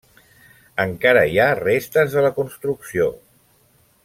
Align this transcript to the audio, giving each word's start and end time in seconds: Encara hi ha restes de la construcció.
Encara 0.85 1.21
hi 1.33 1.37
ha 1.43 1.51
restes 1.61 2.17
de 2.17 2.27
la 2.29 2.35
construcció. 2.41 3.11